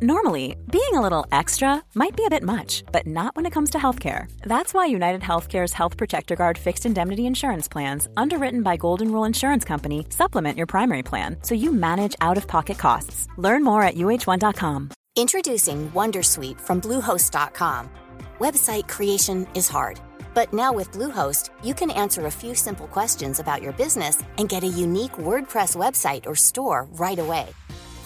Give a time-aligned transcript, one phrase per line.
[0.00, 3.70] Normally, being a little extra might be a bit much, but not when it comes
[3.70, 4.30] to healthcare.
[4.42, 9.24] That's why United Healthcare's Health Protector Guard fixed indemnity insurance plans, underwritten by Golden Rule
[9.24, 13.26] Insurance Company, supplement your primary plan so you manage out of pocket costs.
[13.38, 14.90] Learn more at uh1.com.
[15.16, 17.90] Introducing Wondersuite from Bluehost.com.
[18.38, 20.00] Website creation is hard,
[20.32, 24.48] but now with Bluehost, you can answer a few simple questions about your business and
[24.48, 27.48] get a unique WordPress website or store right away.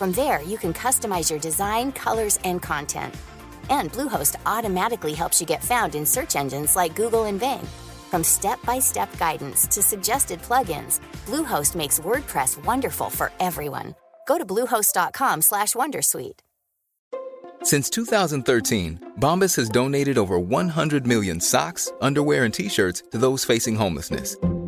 [0.03, 3.14] From there, you can customize your design, colors, and content.
[3.71, 7.64] And Bluehost automatically helps you get found in search engines like Google and Bing.
[8.11, 13.94] From step-by-step guidance to suggested plugins, Bluehost makes WordPress wonderful for everyone.
[14.27, 16.41] Go to bluehost.com/wondersuite.
[17.63, 23.77] Since 2013, Bombas has donated over 100 million socks, underwear, and t-shirts to those facing
[23.77, 24.35] homelessness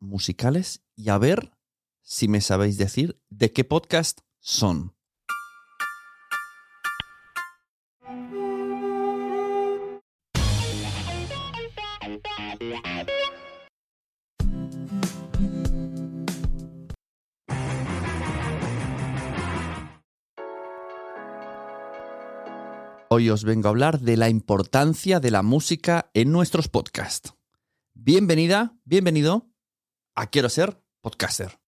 [0.00, 1.52] musicales y a ver
[2.02, 4.94] si me sabéis decir de qué podcast son.
[23.08, 27.34] Hoy os vengo a hablar de la importancia de la música en nuestros podcasts.
[27.94, 29.55] Bienvenida, bienvenido
[30.16, 31.58] a Quiero ser podcaster.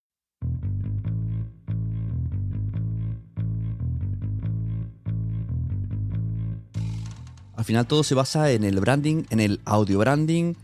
[7.55, 10.55] Al final todo se basa en el branding, en el audio branding.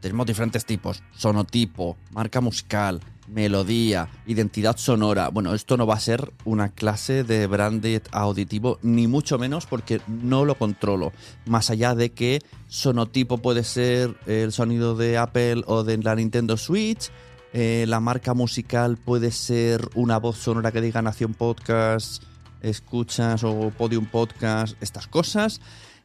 [0.00, 5.28] Tenemos diferentes tipos, sonotipo, marca musical, melodía, identidad sonora.
[5.28, 10.00] Bueno, esto no va a ser una clase de branded auditivo, ni mucho menos porque
[10.06, 11.12] no lo controlo.
[11.46, 16.56] Más allá de que sonotipo puede ser el sonido de Apple o de la Nintendo
[16.56, 17.10] Switch,
[17.52, 22.22] eh, la marca musical puede ser una voz sonora que diga Nación Podcast,
[22.60, 25.60] escuchas o Podium Podcast, estas cosas.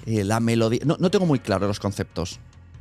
[0.06, 0.82] Eh, la melodía.
[0.86, 2.40] No, no tengo muy claro los conceptos.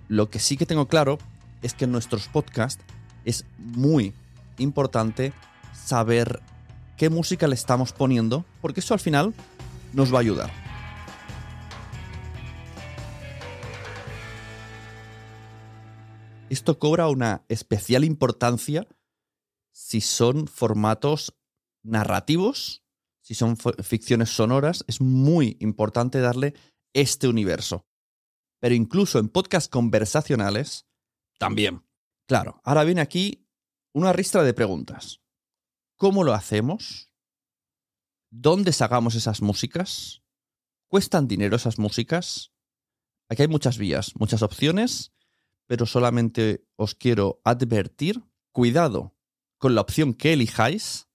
[0.09, 1.19] Lo que sí que tengo claro
[1.63, 2.83] es que en nuestros podcasts
[3.25, 4.15] es muy
[4.59, 5.33] importante
[5.73, 6.41] saber
[6.97, 9.35] qué música le estamos poniendo, porque eso al final
[9.93, 10.70] nos va a ayudar.
[16.51, 18.89] Esto cobra una especial importancia
[19.71, 21.39] si son formatos
[21.85, 22.83] narrativos,
[23.21, 26.55] si son ficciones sonoras, es muy importante darle
[26.93, 27.87] este universo.
[28.59, 30.89] Pero incluso en podcasts conversacionales,
[31.39, 31.87] también.
[32.27, 33.47] Claro, ahora viene aquí
[33.95, 35.21] una ristra de preguntas.
[35.95, 37.13] ¿Cómo lo hacemos?
[38.29, 40.25] ¿Dónde sacamos esas músicas?
[40.89, 42.53] ¿Cuestan dinero esas músicas?
[43.29, 45.13] Aquí hay muchas vías, muchas opciones
[45.71, 49.15] pero solamente os quiero advertir, cuidado
[49.57, 51.07] con la opción que elijáis,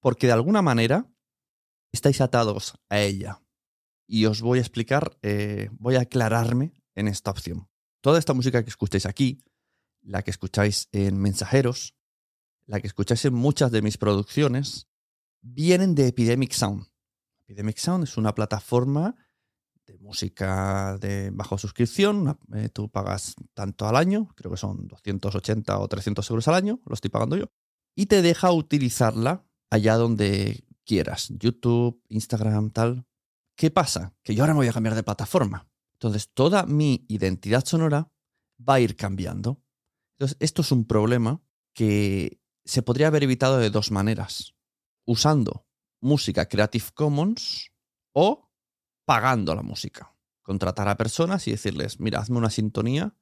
[0.00, 1.14] porque de alguna manera
[1.92, 3.40] estáis atados a ella.
[4.08, 7.68] Y os voy a explicar, eh, voy a aclararme en esta opción.
[8.00, 9.44] Toda esta música que escucháis aquí,
[10.02, 11.94] la que escucháis en mensajeros,
[12.66, 14.88] la que escucháis en muchas de mis producciones,
[15.40, 16.88] vienen de Epidemic Sound.
[17.46, 19.14] Epidemic Sound es una plataforma
[19.86, 22.38] de música de bajo suscripción.
[22.54, 26.80] Eh, tú pagas tanto al año, creo que son 280 o 300 euros al año,
[26.86, 27.46] lo estoy pagando yo.
[27.94, 33.06] Y te deja utilizarla allá donde quieras, YouTube, Instagram, tal.
[33.56, 34.14] ¿Qué pasa?
[34.22, 35.68] Que yo ahora me voy a cambiar de plataforma.
[35.94, 38.10] Entonces, toda mi identidad sonora
[38.58, 39.62] va a ir cambiando.
[40.16, 44.54] Entonces, esto es un problema que se podría haber evitado de dos maneras.
[45.06, 45.66] Usando
[46.00, 47.70] música Creative Commons
[48.12, 48.43] o
[49.04, 50.14] pagando la música.
[50.42, 53.14] Contratar a personas y decirles, mira, hazme una sintonía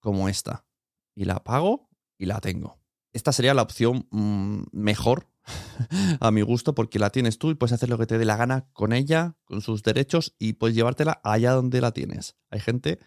[0.00, 0.66] como esta.
[1.14, 1.88] Y la pago
[2.18, 2.78] y la tengo.
[3.12, 5.28] Esta sería la opción mm, mejor
[6.20, 8.36] a mi gusto porque la tienes tú y puedes hacer lo que te dé la
[8.36, 12.36] gana con ella, con sus derechos y puedes llevártela allá donde la tienes.
[12.50, 12.98] Hay gente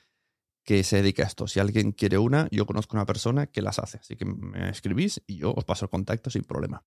[0.63, 1.47] que se dedica a esto.
[1.47, 3.99] Si alguien quiere una, yo conozco una persona que las hace.
[3.99, 6.83] Así que me escribís y yo os paso el contacto sin problema.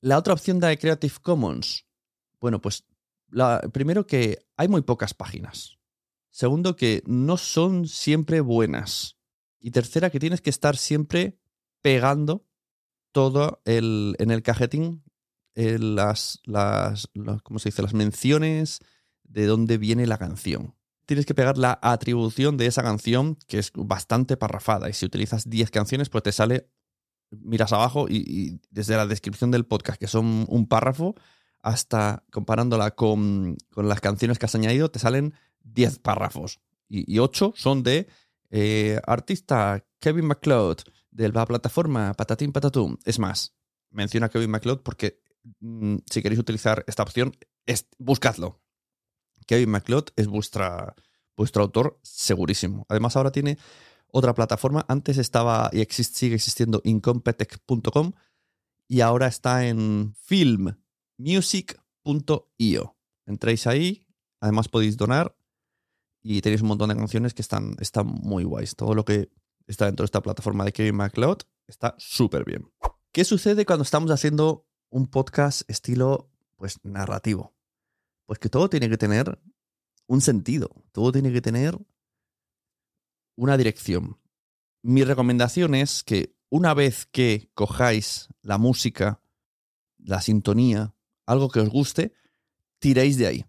[0.00, 1.86] La otra opción de Creative Commons.
[2.40, 2.84] Bueno, pues
[3.72, 5.78] primero que hay muy pocas páginas.
[6.30, 9.18] Segundo que no son siempre buenas.
[9.58, 11.36] Y tercera que tienes que estar siempre
[11.82, 12.46] pegando
[13.10, 15.02] todo el, en el cajetín
[15.54, 17.10] las, las,
[17.42, 17.82] ¿cómo se dice?
[17.82, 18.80] las menciones
[19.24, 20.76] de dónde viene la canción.
[21.06, 24.88] Tienes que pegar la atribución de esa canción, que es bastante parrafada.
[24.88, 26.70] Y si utilizas 10 canciones, pues te sale,
[27.30, 31.16] miras abajo y desde la descripción del podcast, que son un párrafo,
[31.62, 36.60] hasta comparándola con, con las canciones que has añadido, te salen 10 párrafos.
[36.88, 38.08] Y, y 8 son de
[38.50, 40.80] eh, artista Kevin MacLeod,
[41.10, 42.98] de la plataforma Patatín Patatum.
[43.04, 43.54] Es más,
[43.90, 45.22] menciona Kevin MacLeod porque
[45.60, 47.32] mm, si queréis utilizar esta opción,
[47.64, 48.60] es, buscadlo.
[49.46, 50.94] Kevin MacLeod es vuestra,
[51.36, 52.84] vuestro autor segurísimo.
[52.88, 53.58] Además, ahora tiene
[54.08, 54.84] otra plataforma.
[54.88, 58.12] Antes estaba y existe, sigue existiendo incompetech.com
[58.86, 60.14] y ahora está en
[61.22, 62.96] filmmusic.io.
[63.26, 64.06] Entréis ahí,
[64.40, 65.36] además podéis donar
[66.22, 68.76] y tenéis un montón de canciones que están, están muy guays.
[68.76, 69.30] Todo lo que
[69.66, 72.70] está dentro de esta plataforma de Kevin MacLeod está súper bien.
[73.12, 77.54] ¿Qué sucede cuando estamos haciendo un podcast estilo pues narrativo?
[78.26, 79.38] Pues que todo tiene que tener
[80.06, 81.78] un sentido, todo tiene que tener
[83.36, 84.18] una dirección.
[84.82, 89.22] Mi recomendación es que una vez que cojáis la música,
[89.98, 90.94] la sintonía,
[91.26, 92.12] algo que os guste,
[92.78, 93.44] tiréis de ahí.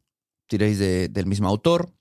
[0.47, 1.93] Tiréis de, del mismo autor,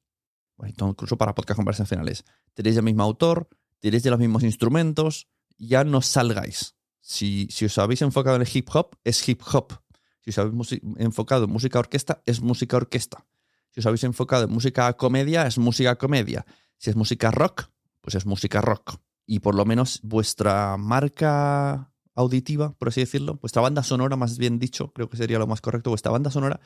[0.67, 2.25] incluso para podcast conversacionales.
[2.55, 3.49] Tiréis del mismo autor,
[3.79, 5.29] tiréis de los mismos instrumentos,
[5.59, 6.75] ya no salgáis.
[7.01, 9.73] Si, si os habéis enfocado en el hip hop, es hip hop.
[10.21, 13.27] Si os habéis enfocado en música orquesta, es música orquesta.
[13.71, 16.45] Si os habéis enfocado en música comedia, es música comedia.
[16.79, 17.71] Si es música rock,
[18.01, 18.97] pues es música rock.
[19.27, 24.59] Y por lo menos vuestra marca auditiva, por así decirlo, vuestra banda sonora, más bien
[24.59, 26.61] dicho, creo que sería lo más correcto, vuestra banda sonora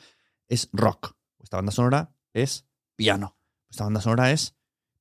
[0.47, 1.15] es rock.
[1.37, 2.65] Vuestra banda sonora es
[2.95, 3.37] piano.
[3.69, 4.55] Vuestra banda sonora es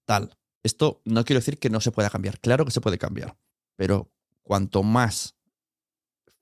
[0.04, 0.36] tal.
[0.62, 2.40] Esto no quiero decir que no se pueda cambiar.
[2.40, 3.36] Claro que se puede cambiar.
[3.76, 4.12] Pero
[4.42, 5.36] cuanto más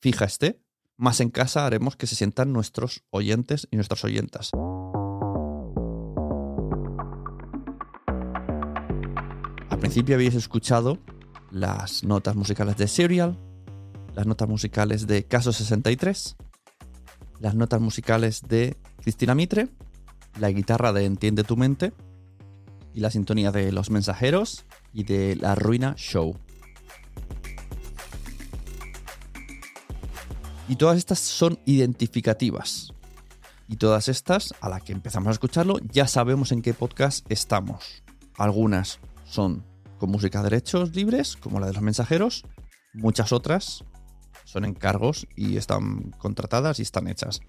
[0.01, 0.63] fija esté,
[0.97, 4.51] más en casa haremos que se sientan nuestros oyentes y nuestras oyentas.
[9.69, 10.99] Al principio habéis escuchado
[11.51, 13.39] las notas musicales de Serial,
[14.15, 16.37] las notas musicales de Caso 63,
[17.41, 19.69] las notas musicales de Cristina Mitre,
[20.39, 21.93] la guitarra de Entiende tu mente
[22.93, 26.37] y la sintonía de Los Mensajeros y de La Ruina Show.
[30.69, 32.93] Y todas estas son identificativas.
[33.69, 38.03] Y todas estas, a la que empezamos a escucharlo, ya sabemos en qué podcast estamos.
[38.37, 39.65] Algunas son
[39.99, 42.45] con música de derechos libres, como la de los mensajeros.
[42.93, 43.85] Muchas otras
[44.45, 47.41] son encargos y están contratadas y están hechas.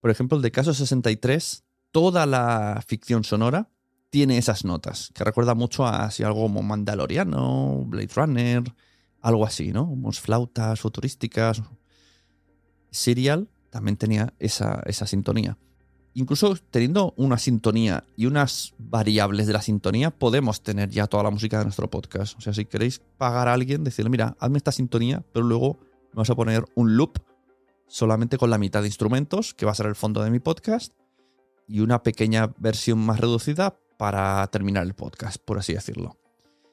[0.00, 3.68] Por ejemplo, el de Caso 63, toda la ficción sonora
[4.10, 8.62] tiene esas notas, que recuerda mucho a algo como Mandaloriano, Blade Runner,
[9.20, 9.84] algo así, ¿no?
[9.84, 11.62] Unos flautas futurísticas.
[12.90, 15.56] Serial también tenía esa, esa sintonía.
[16.14, 21.30] Incluso teniendo una sintonía y unas variables de la sintonía, podemos tener ya toda la
[21.30, 22.36] música de nuestro podcast.
[22.36, 25.78] O sea, si queréis pagar a alguien, decirle, mira, hazme esta sintonía, pero luego
[26.12, 27.18] vamos a poner un loop
[27.86, 30.92] solamente con la mitad de instrumentos, que va a ser el fondo de mi podcast,
[31.66, 36.18] y una pequeña versión más reducida para terminar el podcast, por así decirlo.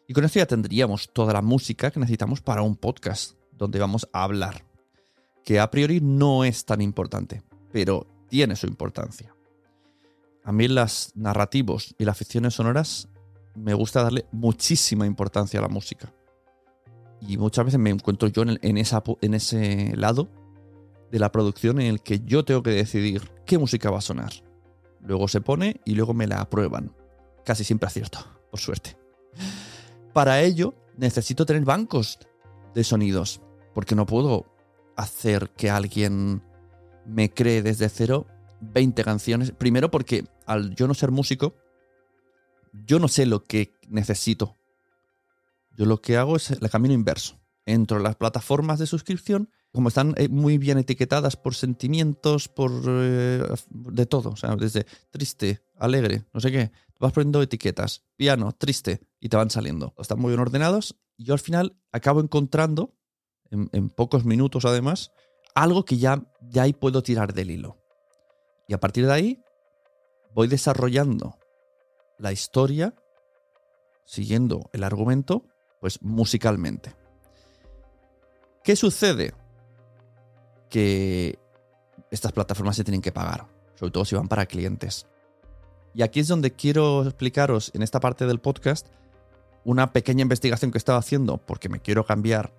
[0.08, 4.10] Y con esto ya tendríamos toda la música que necesitamos para un podcast, donde vamos
[4.12, 4.66] a hablar,
[5.46, 9.36] que a priori no es tan importante, pero tiene su importancia.
[10.44, 13.10] A mí las narrativos y las ficciones sonoras
[13.56, 16.14] me gusta darle muchísima importancia a la música.
[17.22, 18.78] Y muchas veces me encuentro yo en, en
[19.34, 20.30] ese lado
[21.12, 24.32] de la producción en el que yo tengo que decidir qué música va a sonar.
[25.02, 26.96] Luego se pone y luego me la aprueban.
[27.46, 28.20] Casi siempre acierto,
[28.52, 28.98] por suerte.
[30.14, 32.20] Para ello necesito tener bancos
[32.74, 33.42] de sonidos,
[33.74, 34.46] porque no puedo
[34.96, 36.44] hacer que alguien
[37.10, 38.28] me cree desde cero
[38.62, 39.52] 20 canciones.
[39.52, 41.56] Primero porque al yo no ser músico,
[42.86, 44.56] yo no sé lo que necesito.
[45.78, 47.40] Yo lo que hago es el camino inverso.
[47.66, 52.72] Entro en las plataformas de suscripción como están eh, muy bien etiquetadas por sentimientos, por
[52.88, 58.52] eh, de todo, o sea, desde triste, alegre, no sé qué, vas poniendo etiquetas, piano,
[58.52, 59.94] triste, y te van saliendo.
[59.98, 62.96] Están muy bien ordenados y yo al final acabo encontrando,
[63.52, 65.12] en, pocos minutos además,
[65.56, 67.78] algo que ya, ya ahí puedo tirar del hilo.
[68.68, 69.44] Y a partir de ahí
[70.34, 71.38] voy desarrollando
[72.18, 72.94] la historia,
[74.06, 75.46] siguiendo el argumento,
[75.80, 76.96] pues musicalmente.
[78.64, 79.34] ¿Qué sucede?
[80.70, 81.40] que
[82.12, 85.08] estas plataformas se tienen que pagar, sobre todo si van para clientes.
[85.94, 88.88] Y aquí es donde quiero explicaros en esta parte del podcast
[89.66, 92.54] una pequeña investigación que he estado haciendo porque me quiero cambiar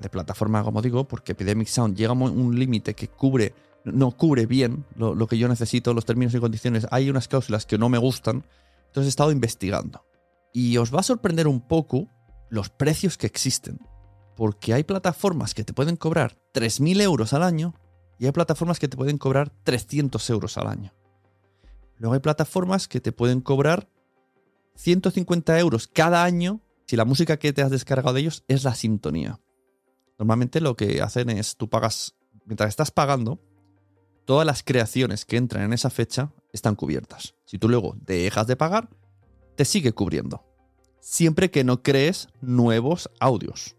[0.00, 4.46] de plataforma, como digo, porque Epidemic Sound llega a un límite que cubre no cubre
[4.46, 6.86] bien lo, lo, que yo necesito, los términos y condiciones.
[6.90, 8.44] Hay unas cláusulas que no me gustan.
[8.86, 10.04] Entonces he estado investigando.
[10.52, 12.08] Y os va a sorprender un poco
[12.50, 13.78] los precios que existen.
[14.36, 17.74] Porque hay plataformas que te pueden cobrar 3.000 euros al año
[18.18, 20.92] y hay plataformas que te pueden cobrar 300 euros al año.
[21.96, 23.88] Luego hay plataformas que te pueden cobrar
[24.76, 28.74] 150 euros cada año si la música que te has descargado de ellos es la
[28.74, 29.40] sintonía.
[30.18, 33.38] Normalmente lo que hacen es tú pagas, mientras estás pagando,
[34.24, 37.34] todas las creaciones que entran en esa fecha están cubiertas.
[37.44, 38.90] Si tú luego dejas de pagar,
[39.56, 40.44] te sigue cubriendo.
[41.00, 43.76] Siempre que no crees nuevos audios.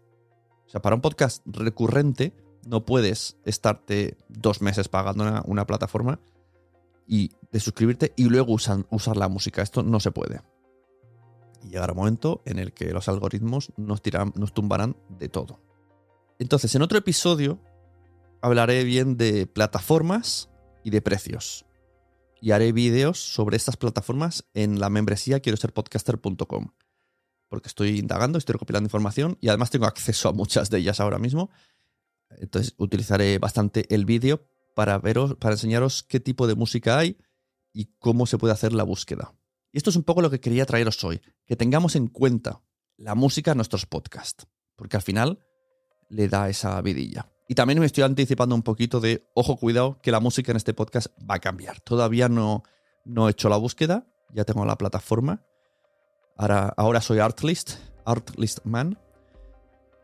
[0.66, 2.34] O sea, para un podcast recurrente
[2.66, 6.20] no puedes estarte dos meses pagando una, plataforma
[7.06, 9.62] y de suscribirte y luego usar la música.
[9.62, 10.40] Esto no se puede.
[11.62, 14.00] Y llegará un momento en el que los algoritmos nos,
[14.34, 15.60] nos tumbarán de todo.
[16.40, 17.60] Entonces, en otro episodio
[18.40, 20.48] hablaré bien de plataformas
[20.82, 21.66] y de precios.
[22.40, 26.72] Y haré vídeos sobre estas plataformas en la membresía quiero ser podcaster.com.
[27.48, 31.18] Porque estoy indagando, estoy recopilando información y además tengo acceso a muchas de ellas ahora
[31.18, 31.50] mismo.
[32.30, 37.18] Entonces utilizaré bastante el vídeo para, veros, para enseñaros qué tipo de música hay
[37.70, 39.34] y cómo se puede hacer la búsqueda.
[39.72, 42.62] Y esto es un poco lo que quería traeros hoy, que tengamos en cuenta
[42.96, 45.44] la música en nuestros podcasts, porque al final
[46.10, 47.26] le da esa vidilla.
[47.48, 50.74] Y también me estoy anticipando un poquito de, ojo, cuidado, que la música en este
[50.74, 51.80] podcast va a cambiar.
[51.80, 52.62] Todavía no,
[53.04, 55.42] no he hecho la búsqueda, ya tengo la plataforma.
[56.36, 57.72] Ahora, ahora soy Artlist,
[58.04, 58.98] Artlist Man.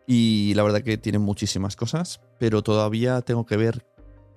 [0.08, 3.86] Y la verdad que tiene muchísimas cosas, pero todavía tengo que ver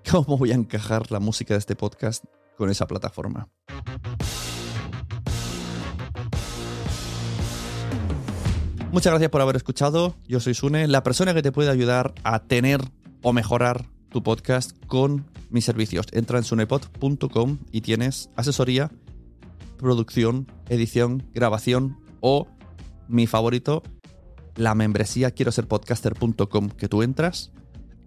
[0.11, 2.25] cómo voy a encajar la música de este podcast
[2.57, 3.49] con esa plataforma.
[8.91, 10.15] Muchas gracias por haber escuchado.
[10.27, 12.81] Yo soy Sune, la persona que te puede ayudar a tener
[13.22, 16.08] o mejorar tu podcast con mis servicios.
[16.12, 18.91] Entra en sunepod.com y tienes asesoría,
[19.77, 22.48] producción, edición, grabación o
[23.08, 23.84] mi favorito,
[24.55, 27.51] la membresía quiero ser podcaster.com que tú entras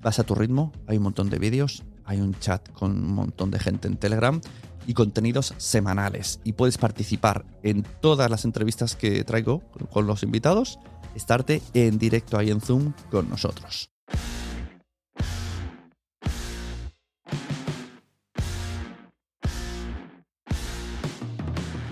[0.03, 3.50] vas a tu ritmo, hay un montón de vídeos, hay un chat con un montón
[3.50, 4.40] de gente en Telegram
[4.87, 6.40] y contenidos semanales.
[6.45, 10.78] Y puedes participar en todas las entrevistas que traigo con los invitados,
[11.14, 13.88] estarte en directo ahí en Zoom con nosotros.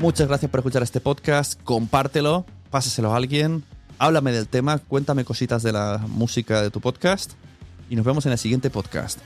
[0.01, 3.65] Muchas gracias por escuchar este podcast, compártelo, pásaselo a alguien,
[3.99, 7.33] háblame del tema, cuéntame cositas de la música de tu podcast
[7.91, 9.19] y nos vemos en el siguiente podcast.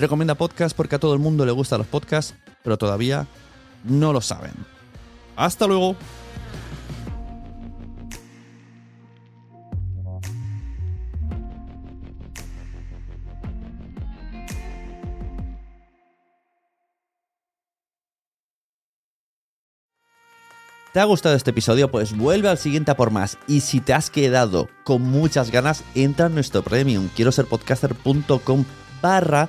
[0.00, 3.26] Recomienda podcast porque a todo el mundo le gustan los podcasts, pero todavía
[3.84, 4.52] no lo saben.
[5.36, 5.94] Hasta luego.
[20.94, 21.90] ¿Te ha gustado este episodio?
[21.90, 23.36] Pues vuelve al siguiente a por más.
[23.46, 27.10] Y si te has quedado con muchas ganas, entra en nuestro premium.
[27.14, 28.64] Quiero ser podcaster.com
[29.02, 29.48] barra